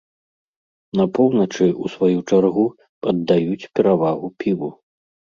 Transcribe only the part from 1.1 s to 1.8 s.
поўначы,